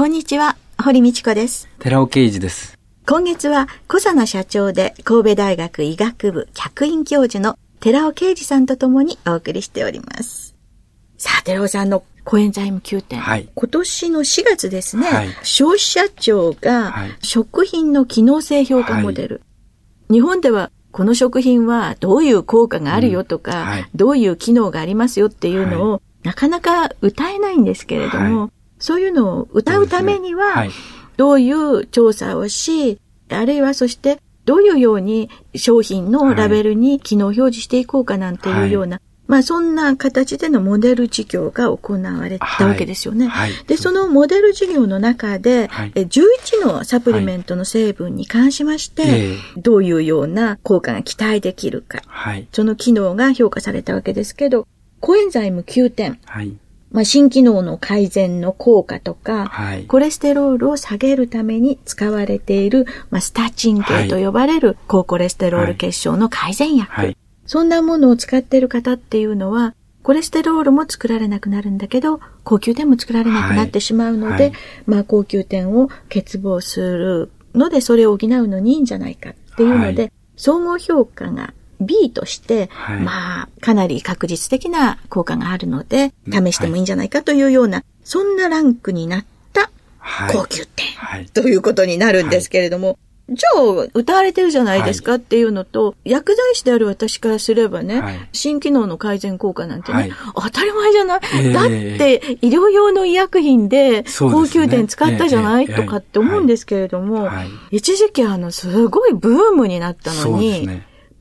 [0.00, 1.68] こんにちは堀道子です。
[1.78, 2.78] 寺尾啓二です。
[3.06, 10.56] 今月はコサナ社長で神戸大学医学部客員教授の寺尾啓二さんとともにお送りしております。
[11.18, 13.20] さあ寺尾さんのコエンザイム9点。
[13.20, 19.34] はい、今年の4月ですね、はい、消費者庁が食品の機能性評価モデル。
[19.34, 19.42] は
[20.08, 28.50] い、日本ではこの食品はどういう効果があるよとか、うん、どういう機能がありますよっていうのを、なかなか歌えないんですけれども、
[28.80, 30.66] そういうのを歌うためには、
[31.16, 43.28] どういう調査をし、あるいはそしてどういうように商品のラベルに機能表示していこうかなんていうような、まあそんな形でのモデル事業が行われたわけですよね。
[43.28, 43.52] はい。
[43.52, 52.02] はい、で、そのモデル事業の中で、はい、11のサプリメントの成分に関しまして、どういうような効果が期待できるか、
[52.50, 54.66] その機能が評価されたわけですけど、
[54.98, 56.18] コエンザイム9点。
[56.92, 66.90] まあ、新機能の改善の効果とか、はい、コレステロールを下げるために使われている、まあ、スタチン系と呼ばれる高コレステロール結晶の改善薬。
[66.90, 67.16] はい、
[67.46, 74.52] そんなものを使っている方っていうのは、コレステロールも作られなくなるんだけど、高級点も作られなくなってしまうので、はいはい、
[74.86, 82.70] まあ高級点を欠乏するので、それを補うのにいいんじゃないかっていうので、はい、総合評価が B として、
[83.02, 89.70] まあ、かなり確実的な効果があるので、試してもいいんじゃないかというような、そんなランクになった
[90.32, 92.98] 高級点ということになるんですけれども、
[93.30, 107.28] じゃあ、歌われてるじゃないですかっていうのと、はい、薬剤師である私からすればね、はい、新機能の改善効果なんてね、はい、当たり前じゃない、えー、だって、医療用の医薬品で高級点使ったじゃない、ね、とかって思うんですけれども、
[107.70, 110.68] 一時期あの、すごいブームになったのに、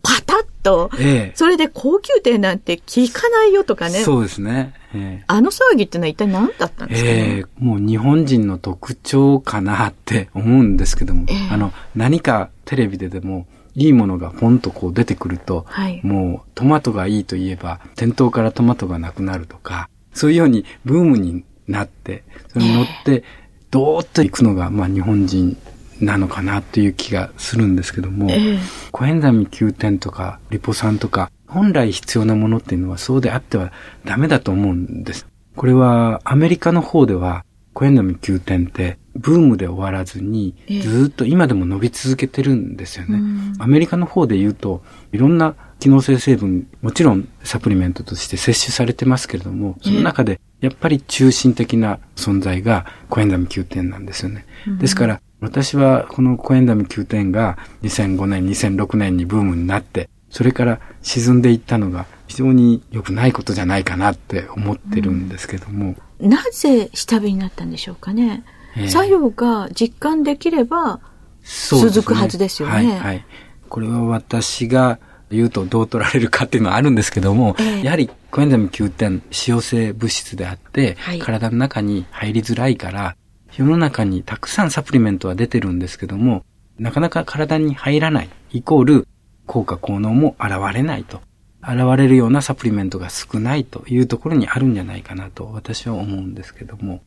[0.02, 4.00] パタッと、ええ、それで高級店なんて聞かないよとかね。
[4.00, 4.74] そうですね。
[4.94, 23.24] ええ、あの騒ぎってのは一体何だったんですか、ね、ええ、もう日本人の特徴かなって思うんですけども、えあの、何かテレビででも、いいものがポンとこう出てくると、はい、もうトマトがいいと言えば、店頭からトマトがなくなるとか、そういうようにブームになって、それに乗って、
[23.72, 25.56] どーっと行くのが、まあ日本人
[26.02, 28.60] なのかなという気がするんですけども、えー、
[28.92, 33.72] コエンザミ Q 点とかリポ酸とか本来必要なものっていうのはそうであっては
[34.06, 35.28] ダメだと思うんです。
[35.56, 37.44] これはアメリカの方では
[37.74, 43.18] コエンザミ Q 点ってブームで終わらずにずっと今でも伸び続けてるんですよね。
[43.56, 54.46] えー、アメリカの方で言うといろんな機能性成分もちろんサプリメントとして摂取されてますけれども、その中でやっぱり中心的な存在がコエンザミ Q 点なんですよね。
[54.80, 65.96] ですから私はこのコエンダム9点が2005年、2006年にブームになって、それから沈んでいったのが非常に良くないことじゃないかなって思ってるんですけども。
[66.20, 68.44] うん、なぜ下火になったんでしょうかね。
[68.76, 71.00] えー、作用が実感できれば
[71.44, 72.84] 続くはずですよね。
[72.84, 73.26] ねはい、はい。
[73.70, 75.00] これは私が
[75.32, 83.16] 言うとどう取られるかっていうのはあるんですけども、えー、やはりコエンザム9点、使用性物質であって、はい、体の中に入りづらいから、
[83.60, 86.46] 世の中にたくさんサプリメントは出てるんですけども、
[86.78, 89.08] なかなか体に入らない、イコール
[89.48, 91.20] 効果効能も現れないと。
[91.62, 97.02] 現れるようなサプリメントが少ないというところにあるんじゃないかなと私は思うんですけども。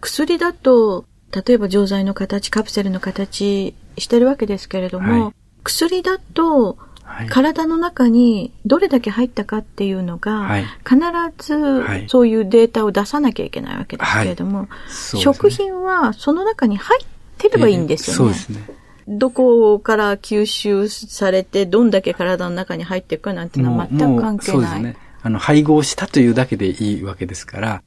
[0.00, 6.76] 薬だと、例えば錠剤の形、カプセルの形してるわけですけれども、はい、薬だと
[7.30, 10.98] 体の中にどれだけ入ったかっていうのが、はい、必
[11.38, 14.72] ずそういうデータを出さなきゃいけないわけですけれども、はいね、
[15.20, 17.06] 食品はその中に入っ
[17.38, 18.16] てればいいんですよね。
[18.16, 18.84] そうですね。
[19.06, 24.56] どこから吸収されて、どんだけ体の中に入っていくかなんていうのは全く関係ない。
[24.56, 24.96] そうですね。
[25.22, 27.82] あの、配合したというだけでいいわけですから、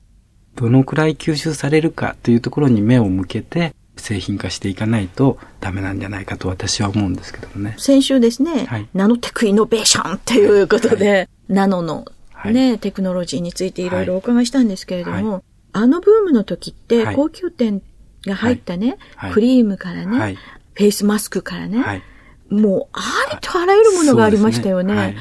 [0.55, 7.75] どのくらい吸収されるかというところに目を向けて、製品化していかないとダメなんじゃないかと私は思うんですけどもね。
[7.77, 12.05] 先週ですね、はい、ナノテクイノベーションっていうことで、はい、ナノの
[12.45, 17.81] ね、はい、テクノロジーについていろいろお伺いしたんですけれども、あのブームの時って高級店
[18.25, 18.97] が入ったね、
[19.33, 20.37] クリームからね、
[20.73, 22.03] フェイスマスクからね、
[22.49, 23.01] もうあ
[23.33, 25.15] りとあらゆるものがありましたよね。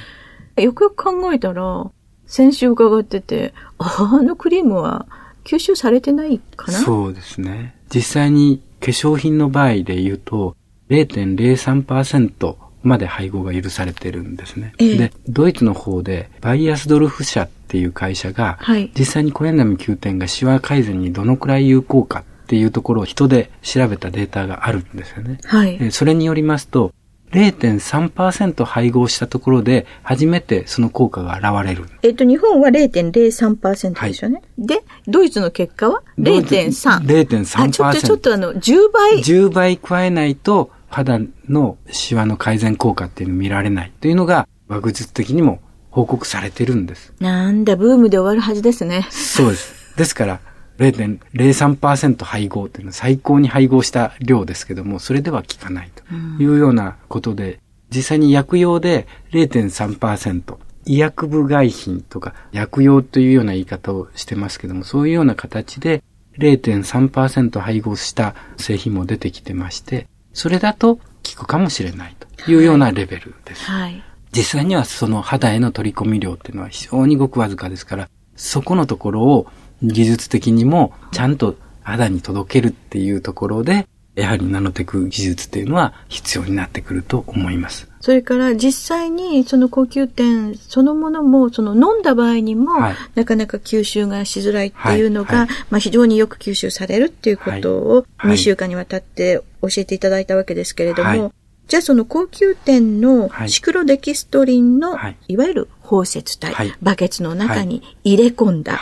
[0.56, 0.62] ね。
[0.62, 1.90] よくよく考えたら、
[2.26, 5.06] 先週伺ってて、あのクリームは
[5.44, 6.78] 吸収されてないかな？
[6.78, 7.76] そうですね。
[7.94, 10.56] 実際に化粧品の場合で言うと、
[10.90, 14.73] 0.03%まで配合が許されてるんですね。
[14.78, 25.38] ええ、で、ドイツの方で、バイアスドルフ社っていう会社が、はい、実際にコエンザミ Q10 がシワ改善にどのくらい有効かっていうところを人で調べたデータがあるんですよね。
[25.44, 25.90] はい。
[25.90, 26.93] それによりますと、
[27.32, 31.84] 0.3%配合したところで、初めてその効果が現れる。
[32.02, 34.37] えっ、と、日本は0.03%ですよね。
[34.37, 37.05] はい、で、ドイツの結果は0.3。
[37.05, 37.70] 0.3%。
[37.70, 39.19] ちょっと、ちょっとあの、10倍。
[39.19, 47.12] 10倍加えないと、肌のシワの改善効果っていうのを見られないというのが、学術的にも報告されてるんです。
[47.20, 49.06] なんだ、ブームで終わるはずですね。
[49.11, 49.96] そうです。
[49.96, 50.40] ですから、
[50.78, 60.56] 0.03%配合っていうのは最高に配合した量ですけども、それでは効かないというようなことで、実際に薬用で0.3%、
[60.87, 66.02] 医薬部外品とか薬用というような言い方をしてますけども、そういうような形で
[66.38, 71.02] 0.3%配合した製品も出てきてまして、それだと効
[71.44, 73.64] くかもしれないというようなレベルです。
[73.64, 74.02] はい、
[74.32, 79.46] 実際にはその肌への取り込み量っていうのは非常にごくわずかですから、そこのところを
[79.82, 83.87] 技術的にもちゃんと肌に届けるっていうところで、
[84.17, 87.87] やはりナノテク技術っていうのは必要になってくると思います。
[88.00, 92.73] それから実際にその高級店そのものも、その飲んだ場合にも、
[93.14, 95.46] なかなか吸収がしづらいっていうのが、はい。
[95.49, 101.32] はい、まあ非常によく吸収されるっていうことを2週間にわたって教えていただいたわけですけれども、はい、
[101.69, 104.96] じゃあその高級店のシクロデキストリンの、
[105.28, 108.81] い、わゆる包摂体、バケツの中に入れ込んだ、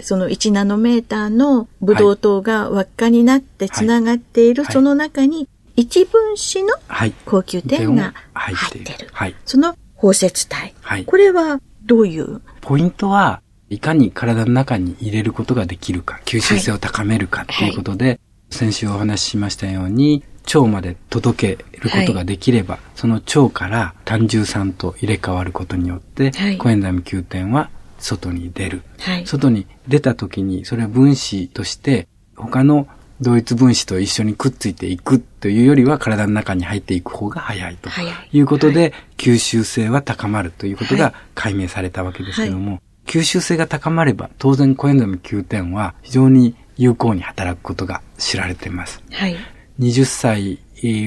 [0.00, 6.74] その1ナノメーターのブドウ糖が輪っかになってつながっている、その中に一分子の
[7.24, 9.08] 高級点が入っている。
[9.12, 10.74] はい、その包摂体。
[10.80, 12.40] はい、これはどういう？
[12.60, 18.20] ポイントはいかに体の中に入れることができるか、吸収性を高めるかっていうことで、はい、
[18.50, 27.70] 先週お話ししましたように、腸まで届けることができれば、はい、その腸から単純酸と入れ替わることによって、はい、コエンザミ Q 点は
[28.04, 28.82] 外に出る。
[29.00, 32.06] はい、外に出た時に、それは分子として、
[32.36, 32.86] 他の
[33.20, 37.88] 同一分子と一緒にくっついていくというよりは体の中に入っていく方が早いと
[38.32, 38.40] い。
[38.40, 49.02] うことで、はい、吸収性は高まるということが解明されたわけですけども、はい、吸収性が高まれば当然コエンザミ Q10 は非常に有効に働くことが知られています。
[49.12, 49.36] はい、
[49.80, 50.58] 20歳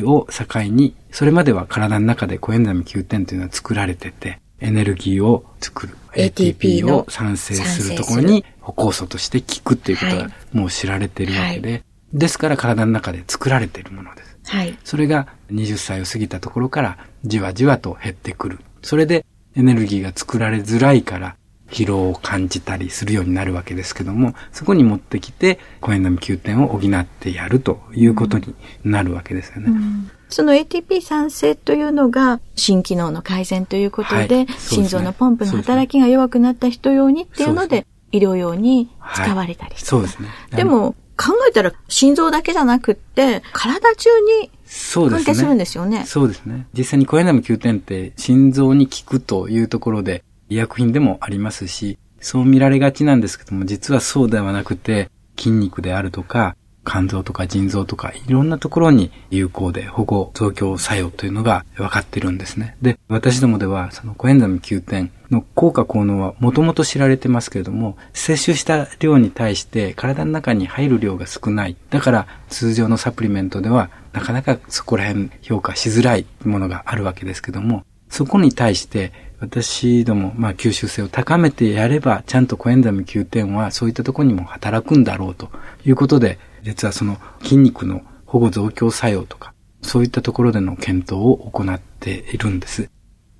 [0.03, 5.97] を境に、それまでは体の中でコエンザミ Q10 というのは作られてて、エネルギーを作る。
[6.13, 11.83] ATP を産生するところに歩酵素として効くっていうことがもう知られているわけで、はい、
[12.13, 14.37] ですから体の中で作られているものです。
[14.45, 14.77] はい。
[14.83, 18.59] それが20歳を過ぎたところからじわじわと減ってくる。
[18.81, 19.25] それで
[19.55, 21.35] エネルギーが作られづらいから
[21.69, 29.67] 疲労を感じたりするようになるわけですけども、そこに持ってきて、コエンザミ Q 点を補ってやるということになるわけですよね。
[29.67, 40.29] うんうんその ATP 酸性というのが心機能の改善ということで、はい、心臓のポンプの働きが弱くなった人用にっていうので、医療用に使われたりして、そうですね。
[40.55, 44.09] でも、考えたら心臓だけじゃなくって、体中
[44.43, 44.51] に
[44.93, 46.05] 関係するんですよね。
[46.05, 46.67] そうですね。
[46.77, 56.55] 実際にコエナム9点って心臓に効くというところで医薬品でもありますし、そう見られがちなんですけども、実はそうではなくて、筋肉であるとか、
[56.87, 62.77] 肝臓とか腎臓とかいろんなところに有効で保護増強作用というのが分かってるんですね。
[62.81, 71.75] で、私どもではそのコエンザム Q 点の効果効能はもともと知られてますけれども、摂取した量に対して体の中に入る量が少ない。
[71.89, 85.49] だから通常のサプリメントではなかなかそこら辺評価しづらいものがあるわけですけども、そこに対して私ども、まあ、吸収性を高めてやれば、ちゃんとコエンザム Q 点はそういったところにも働くんだろうと
[85.85, 92.89] いうことで、実はその筋肉の保護増強作用とか、そういったところでの検討を行っているんです。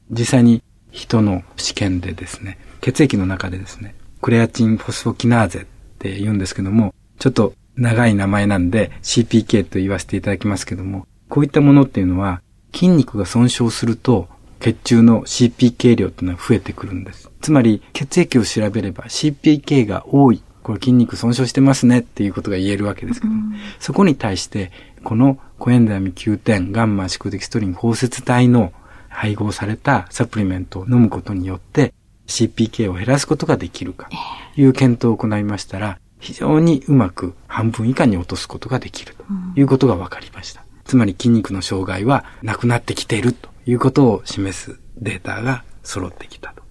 [0.09, 5.65] 実際に人の試験でですね、血液の中でですね、クレアチンフォスフォキナーゼっ
[5.99, 12.41] て言うんですけども、ちょっと長い名前なんで CPK と言わせていただきますけども、こういったものっていうのは
[12.73, 14.27] 筋肉が損傷すると
[14.59, 17.29] 血中の CPK 量っていうのは増えてくるんです。
[17.41, 24.69] つまり血液を調べれば CPK が多いこれ筋肉損傷してますねっていうことが言えるわけですけど、うん、そこに対して、
[25.05, 28.73] このコエンザミ Q10 ガンマシクデキストリン包摂体の
[29.07, 31.93] 配合されたサプリメントを飲むことによって
[32.27, 34.09] CPK を減らすことができるか
[34.55, 39.23] という検討を行いましたら、非常にうまく半分以下に落とすことができると
[39.55, 40.65] いうことが分かりました。
[40.83, 46.61] つまり筋肉の障害はなくなってきているということを示すデータが揃ってきたと。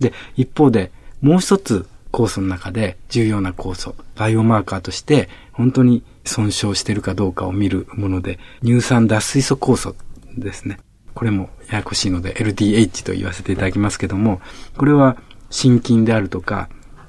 [0.00, 9.96] で、一方でもう一つ酵素の中で重要な酵素、バイオマーカーとして本当に損傷してるかどうかを見るもので、乳酸脱水素酵素
[10.38, 10.78] ですね。
[11.14, 14.40] これもややこしいので LDH と言わせていただきますけども、
[14.76, 15.16] これは
[15.50, 16.68] 心筋であるとか、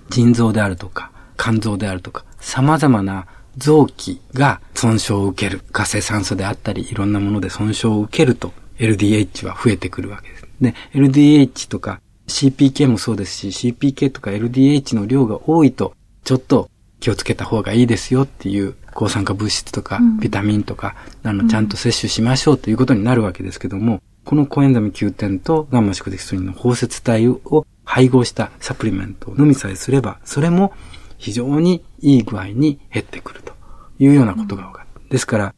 [0.10, 5.62] 腎臓であるとか、肝臓であるとか、様々な臓器が損傷を受ける。
[5.72, 10.48] 活性酸素であったり、いろんなもので損傷を受けると、LDH は増えてくるわけです。
[10.62, 30.74] で、LDH とか CPK もそうですし、CPK とか LDH の量が多いと、ちょっと気をつけた方がいいですよっていう抗酸化物質とか、ビタミンとか、あの、ちゃんと摂取しましょうということになるわけですけども、このコエンザミ Q10 とガンマ宿敵素リンの包摂体を配合したサプリメントを飲みさえすれば、それも
[31.18, 33.54] 非常にいい具合に減ってくると
[34.00, 35.10] いうようなことが分かる。
[35.10, 35.56] ですから、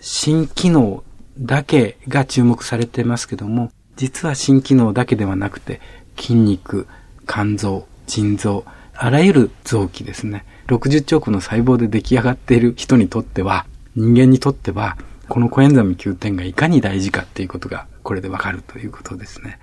[0.00, 1.04] 新機能
[1.38, 5.80] だけが注目されてますけども、実は新機能だけではなくて、
[6.18, 6.86] 筋肉、
[7.26, 10.44] 肝臓、腎臓、あらゆる臓器ですね。
[10.66, 14.96] 60億の細胞で出来上がっている人にとっては、人間にとっては、
[15.28, 19.58] このコエンザミ Q10 がいかに大事かっていうことが、これでわかるということですね。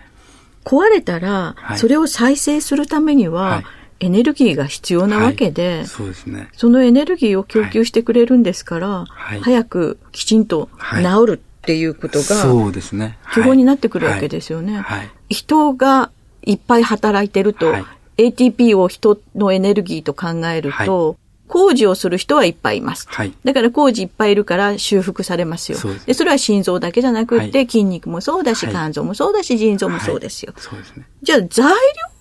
[0.63, 3.63] 壊れたら、それを再生するためには、
[3.99, 6.49] エネルギーが必要なわけで、はい、そうですね。
[6.53, 10.69] そのエネルギーを供給してくれるんですから、はい、早くきちんと
[11.01, 13.17] 治るっていうことが、そうですね。
[13.33, 14.83] 基本になってくるわけですよね。
[15.29, 16.11] 人が
[16.45, 17.73] いっぱい働いてると、
[18.17, 23.07] ATP を人のエネルギーと考えると、工事をする人はいっぱいいます。
[23.09, 25.77] はい、だから工事いっぱいいるから修復されますよ。
[25.77, 30.53] そでそれは心臓だけじゃなくて、はい、筋肉もそうだし、肝臓もそうだし、腎臓もそうですよ。
[30.57, 31.07] そうですね。
[31.21, 31.71] じゃあ材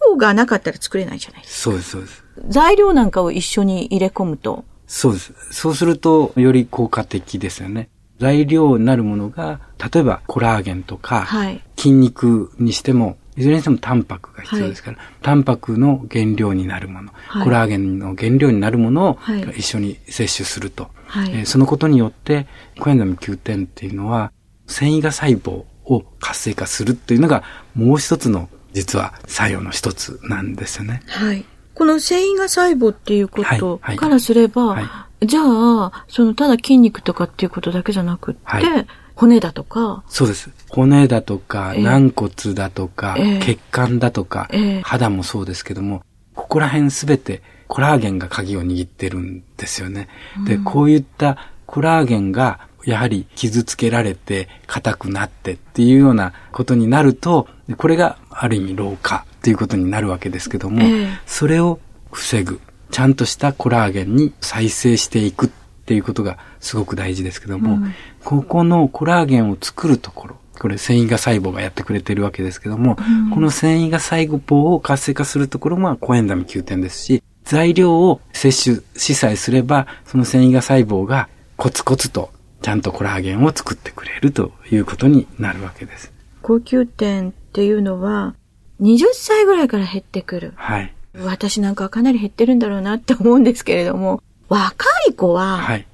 [0.09, 1.71] 料がなかったら作れないじゃないですか。
[1.71, 2.25] そうです、そうです。
[2.49, 4.65] 材料なんかを一緒に入れ込むと。
[4.87, 5.33] そうです。
[5.51, 7.89] そうすると、より効果的ですよね。
[8.21, 9.61] 材料になるものが、
[9.93, 19.19] 例えばコラーゲンとか、はい、筋肉にしても、いずれにしてもタンパクが必要ですから、はい、タンパクの原料になるもの、はい、コラーゲンの原料になるものを
[19.57, 20.89] 一緒に摂取すると。
[21.07, 22.47] はい、えー、そのことによって、
[22.79, 24.33] コエンザミ Q10 っていうのは、
[24.67, 27.43] 繊維が細胞を活性化するっていうのが、
[27.75, 31.03] もう一つの、実は作用の一つなんですよね。
[31.07, 31.45] はい。
[31.75, 40.03] この繊維が細胞っていうことからすれば、じゃあ、そのただ筋肉とかっていうことだけじゃなくって、骨だとか。
[40.09, 40.51] そうです。
[40.69, 46.03] 骨だとか、軟骨だとか、えー、血管だとか、えー、肌もそうですけども、
[46.35, 50.09] ここら辺すべてコラーゲンが鍵を握ってるんですよね。
[50.39, 61.79] うん、で、こういったコラーゲンがやはり傷つけられて硬くなってっていうようなことになると、これがある意味老化っていうことになるわけですけども、えー、それを
[62.13, 62.61] 防ぐ。
[62.91, 65.51] ちゃんとしたコラーゲンに再生していくっ
[65.85, 82.31] ていうことがすごく大事ですけども、うん、ここのコラーゲンを作るところ、これ繊維が細胞がやってくれてるわけですけども、うん、この繊維が細胞を活性化するところもコエンザミ Q10 ですし、材料を摂取しさえすれば、その繊維が細胞がコツコツと
[82.63, 86.13] ちゃんとコラーゲンを作ってくれるということになるわけです。
[86.41, 88.35] 高級点っていうのは、
[88.81, 90.55] 20歳ぐらいから減ってくる。
[90.57, 90.95] はい。
[91.23, 95.87] 私なんかはかなり減ってるんだろうなって思うんですけれども、若い子は、はい。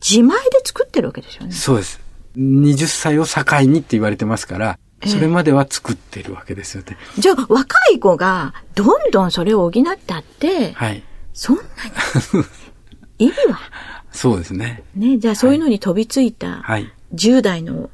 [0.00, 1.52] 自前で作ってるわけですよね。
[1.52, 2.00] そうです。
[2.36, 6.96] 20歳を境にって言われてますから、それまでは作ってるわけですよね。
[7.18, 11.02] じゃあ、若い子がどんどんそれを補ったって、はい。
[11.32, 11.62] そんな
[13.18, 13.58] に、意味は？
[14.12, 14.82] そうですね。
[14.94, 16.92] ね、じゃあそういうのに飛びついた、はい。
[17.14, 17.90] 10代の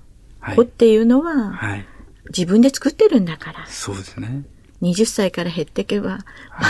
[0.56, 1.87] 子っていうのは、はい。
[2.28, 3.66] 自分で作ってるんだから。
[3.66, 4.42] そうですね。
[4.82, 6.18] 20歳から減っていけば、ま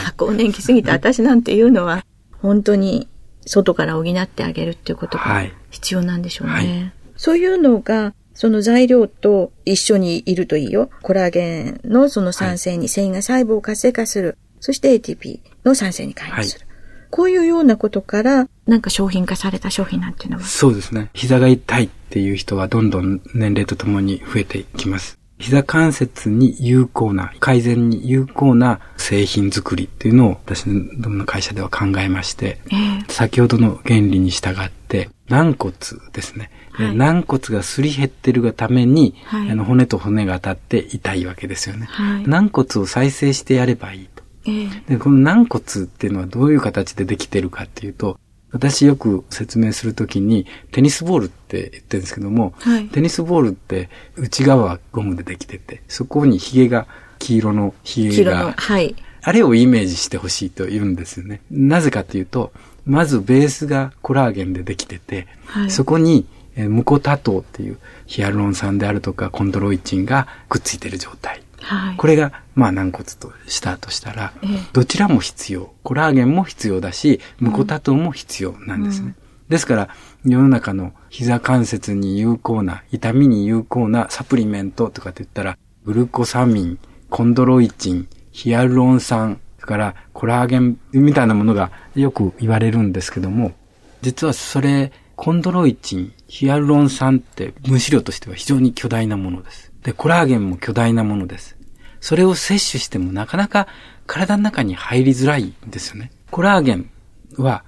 [0.08, 2.04] あ、 更年期過ぎた私なんていうのは、
[2.40, 3.08] 本当に
[3.46, 6.52] 外から補ってあげるっていうことが必要なんでしょうね。
[6.52, 10.90] はい、そういうのが、その材料と一緒にいるといいよ。
[11.02, 14.38] コラーゲンのその酸性に繊維が細胞を活性化する。
[14.60, 16.66] そして ATP の酸性に変化する。
[16.66, 16.76] はい、
[17.10, 20.44] こういうようなことから、なんか商品化された商品なんていうのは？
[20.44, 21.10] そうですね。
[21.14, 25.17] 膝が痛いっていう人はどんどん年齢とともに増えていきます。
[25.38, 35.74] 膝関節に有効な、改善に有効な製品作りっていうのを私どもの会社では考えまして、えー、先ほどの原理に従って、軟骨
[36.12, 36.50] ですね。
[36.72, 41.86] はい、軟骨がすり減ってるがために、はい、あの骨と骨が当たって痛いわけですよね。
[41.86, 44.22] はい、軟骨を再生してやればいいと。
[44.46, 48.18] えー、でこの軟骨っていうのはどういう形でできてるかっていうと、
[48.50, 56.86] 私よく説明するときに、テニスボールって言ってるんですけども、はい、テニスボールって内側はゴムでできてて、そこにヒゲが、
[57.18, 61.40] 黄色のヒゲが、はい、あれをイメージしてほしいと言うんですよね。
[61.50, 62.52] なぜかというと、
[62.86, 66.26] まずベースがコラーゲンでできてて、はい、そこに
[66.56, 71.42] ムコタ糖っていうヒアルロン酸であるとかコンドロイチンがくっついている状態。
[71.68, 74.32] はい、これが、まあ、軟骨としたとしたら、
[74.72, 75.74] どちらも必要。
[75.82, 79.08] コラーゲンも必要だし、ムコタ糖も必要なんですね。
[79.08, 79.14] うん、
[79.50, 79.88] ですから、
[80.24, 86.78] 世の中の膝関節に有効な、痛みに有効なサプリメントとかって言ったら、グルコサミン、
[87.10, 93.52] コンドロイチン、ヒアルロン酸、それからコラーゲンみたいなものがよく言われるんですけども、
[94.00, 99.72] 実はそれ、コンドロイチン、ヒアルロン酸って分子量としては非常に巨大なものです。
[99.82, 101.57] で、コラーゲンも巨大なものです。
[102.00, 103.68] それを摂取してもなかなか
[104.06, 106.10] 体の中に入りづらいんですよね。
[106.30, 106.90] コラーゲン
[107.36, 107.64] は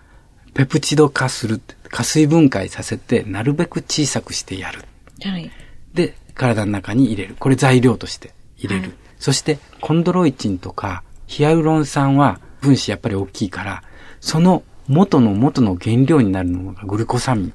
[0.55, 1.61] ペプチド化する。
[1.91, 4.85] 加水分解させて、なるべく小さくしてやる。
[5.23, 5.51] はい。
[5.93, 7.37] で、体の中に入れる。
[7.39, 8.83] これ材料として入れる。
[8.83, 13.83] はい、そして、コンドロイチンとか、ヒアルロン酸は分子やっぱり大きいから、
[14.21, 17.53] その元の元の原料になるのがグルコサミン。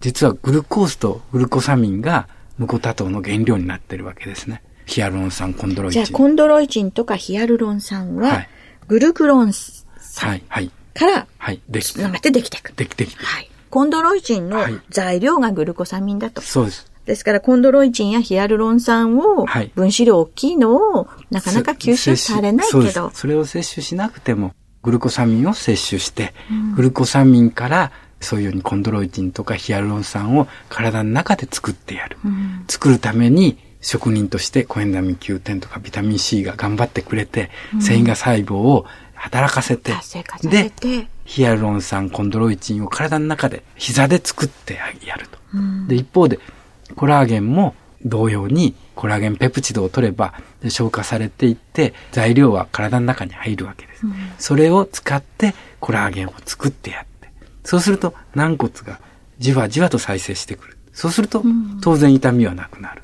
[0.00, 4.62] 実はグルコースとグルコサミンがムコタ糖の原料になってるわけですね。
[4.88, 6.04] ヒアルロン酸、コンドロイチン。
[6.04, 8.46] じゃあ、コンドロイチンとかヒアルロン酸は、
[8.88, 10.30] グルクロン酸。
[10.30, 10.70] はい、はい。
[10.94, 12.02] から、はい、できて。
[12.02, 12.72] ってできていく。
[12.72, 13.22] できてきて。
[13.22, 13.50] はい。
[13.68, 16.40] コンドロイチンの材料がグルコサミンだと。
[16.40, 16.90] そうです。
[17.04, 23.10] ですから、コンドロイチンやヒアルロン酸を、分子量大きいのを、なかなか吸収されないけど。
[23.10, 32.16] そそれを摂取しなくても、グルコサミンを摂取して、うん、グルコサミンからそういうようにコンドロイチンとかヒアルロン酸を体の中で作ってやる。
[32.24, 39.92] うん、作るために職人としてコエンザミン Q10 とかビタミン C が頑張ってくれて、うん、繊維が細胞を働かせて、
[40.42, 40.72] で、
[41.24, 45.38] ヒアルロン酸、コンドロイチンを体の中で膝で作ってやると。
[45.54, 46.38] うん、で、一方で、
[46.94, 54.06] コラーゲンも同様にコラーゲンペプチドを取れば消化されていって材料は体の中に入るわけです。
[54.06, 57.30] うん、それを使ってコラーゲンを作ってやって、
[57.64, 59.00] そうすると軟骨が
[59.38, 60.78] じわじわと再生してくる。
[60.92, 61.44] そうすると
[61.80, 63.02] 当然痛みはなくなる。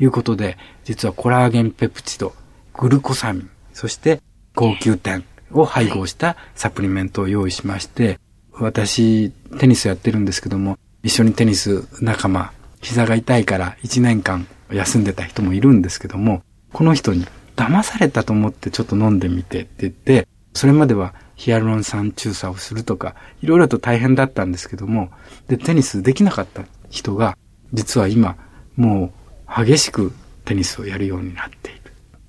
[0.00, 2.34] いうことで、実はコラーゲンペプチド、
[2.74, 4.20] グルコサミン、そして
[4.54, 8.18] 高級点を配合したサプリメントを用意しまして、
[8.52, 25.10] 私、テニスやってるんですけども、一緒にテニス仲間、膝が痛いから1年間休んでた人もいるんですけども、この人に騙されたと思ってちょっと飲んでみてって言って、それまではヒアルロン酸注射をするとか、いろいろと大変だったんですけども、
[25.48, 27.36] で、テニスできなかった人が、
[27.72, 28.36] 実は今、
[28.76, 30.12] もう激しく
[30.44, 31.80] テニスをやるようになっている。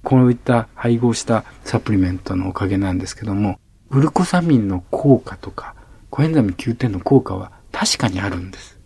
[0.04, 5.76] こういった配合したサプリメントのおかげなんですけども、グルコサミンの効果とか、
[6.10, 8.80] コエンザミ Q10 の効果は確かにあるんです。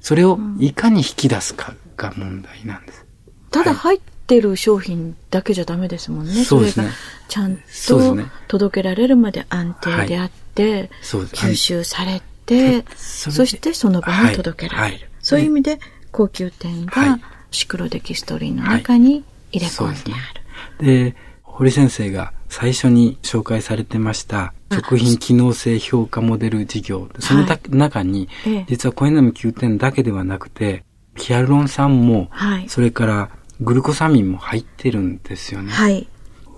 [0.00, 3.06] それをいかに引き出すかが問題なんです。
[3.50, 6.44] ただ入ってる商品だけじゃダメですもんね。
[6.44, 6.90] そうですね。
[7.28, 7.56] ちゃん
[7.88, 8.16] と
[8.48, 14.94] 届けられるまで安定であって、はい、吸収されて、そそしてその場に届けられる。
[14.96, 15.78] はい、そういう意味で、
[16.10, 17.18] 高級店が
[17.54, 20.86] シクロデキストリンの中に入れ込んである。
[20.86, 27.08] で、堀先生が最初に紹介されてました食品機能性評価モデル事業。
[27.20, 28.28] その中に、
[28.66, 30.84] 実はコエナミ9点だけではなくて、
[31.16, 35.70] ヒアルロン酸も、はい、それからグルコサミンも入ってるんですよね。
[35.70, 36.08] はい。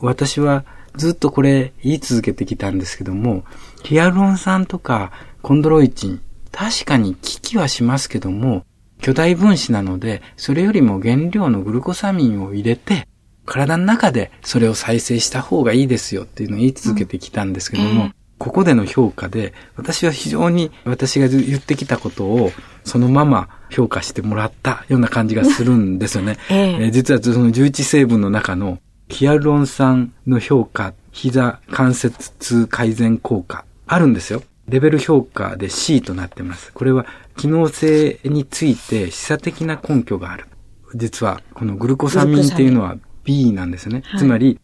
[0.00, 0.64] 私は
[0.96, 3.44] ずっとこれ言い続けてきたんですけども、
[3.84, 8.64] ヒアルロン酸とかコンドロイチン、確かに効きはしますけども、
[9.00, 13.06] 巨大分子なので、それよりも原料のグルコサミンを入れて、
[13.44, 22.50] 体の中でそれを再生した方がいいですよっていうのを言い続けてきたんですけども、うんえー、ここでの評価で、私は非常に私が言ってきたことを
[22.84, 26.38] そのまま評価してもらったような感じがするんですよね。
[26.50, 28.78] えー、実はその11成分の中の
[29.08, 34.42] ヒアルロン酸の評価、膝関節痛改善効果あるんですよ。
[34.68, 36.72] レベル評価で C となってます。
[36.72, 40.46] これは機能性について示唆的な根拠がある。
[40.94, 44.02] 実はこのグルコサミンっていうのは B なんですね。
[44.04, 44.60] はい、つまり、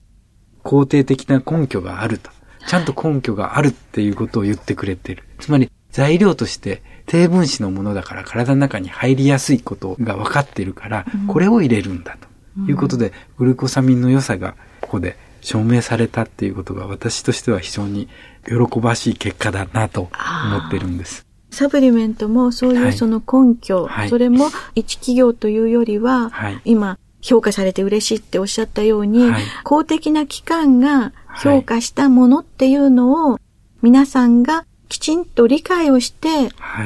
[0.64, 2.30] 肯定的な根拠があると。
[2.66, 5.24] ちゃんと根拠があるっていうことを言ってくれてる。
[5.40, 12.16] つまり、材料として低分子のものだから体の中に入りやすいことが分かっているから、これを入れるんだ
[12.56, 18.08] ということで、グルコサミンの良さがここで証明されたっていうことが私としては非常に
[18.46, 20.02] 喜ばしい結果だなと
[20.46, 21.26] 思ってるんです。
[21.52, 33.38] サプリメントもそういうその根拠、はい、それも一企業というよりは、はい、今評価されて嬉しいっておっしゃったように、はい、公的な機関が評価したものっていうのを、
[33.80, 36.28] 皆さんがきちんと理解をして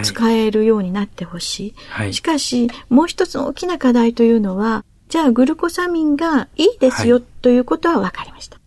[0.03, 1.75] 使えるようになってほしい。
[1.89, 8.59] はい、しかし、もう一つの大きな課題というのは、じゃあグルコサミンがいいですよということは分かりました。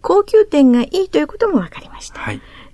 [0.00, 2.20] 高級点がいいということも分かりました。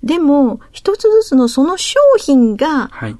[0.05, 3.15] でも、一つずつのその商品が本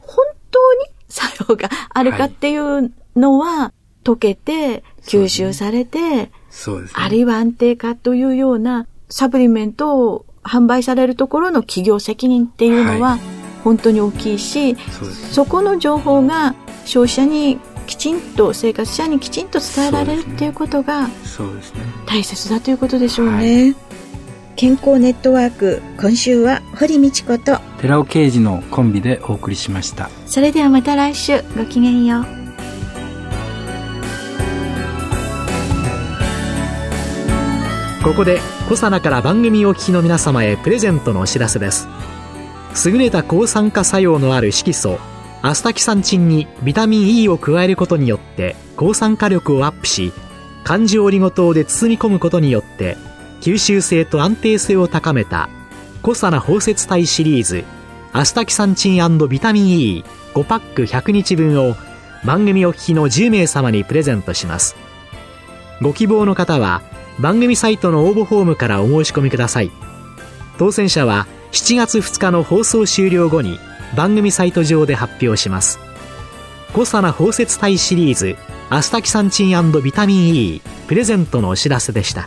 [0.51, 3.73] 当に作用があるかっていうのは、
[4.05, 6.31] 溶けて、吸収されて、ね、
[6.93, 13.21] あるいは安定化というようなサプリメントを販売されるところの企業責任っていうのは、はい、
[13.65, 14.77] 本当に大きいし
[15.33, 21.09] そこの情報が消費者にきちんと生活者にきちんと伝えられるっていうことが
[22.07, 23.75] 大切だということでしょうね。
[24.55, 30.09] はい健康ネットワーク今週は堀道子と寺尾啓二のコンビでお送りしました。
[30.27, 32.25] それではまた来週ごきげんよう。
[38.05, 41.89] ここでコサナから番組お聞きの皆様へプレゼントのお知らせです。
[42.87, 44.99] 優れた抗酸化作用のある色素
[45.43, 50.13] アスタキサンチンにビタミン E を加えることによって抗酸化力をアップし
[50.65, 52.97] 漢字オリゴ糖で包み込むことによって
[53.45, 55.51] 吸収性と安定性を高めた
[56.01, 57.65] コサナ包摂体シリーズ
[58.15, 60.03] アスタキサンチンビタミン
[60.35, 61.75] E5 パック100日分を
[62.25, 64.77] 番組お聞きの10名様にプレゼントします。
[65.83, 66.81] ご希望の方は
[67.21, 69.71] 番組サイトの応募フォームからお申し込みください。
[70.57, 73.59] 当選者は7月2日の放送終了後に
[73.95, 75.79] 番組サイト上で発表します。
[76.73, 78.37] コサナ包摂体シリーズ
[78.71, 82.27] アスタキサンチンビタミン E プレゼントのお知らせでした。